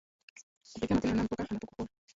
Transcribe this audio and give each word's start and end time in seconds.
kupitia 0.73 0.95
matone 0.95 1.09
yanayomtoka 1.11 1.43
anapokohoa 1.49 1.87